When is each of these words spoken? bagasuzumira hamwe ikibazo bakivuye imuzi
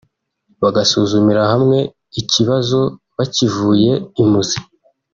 bagasuzumira 0.61 1.43
hamwe 1.51 1.79
ikibazo 2.21 2.79
bakivuye 3.17 3.91
imuzi 4.21 4.59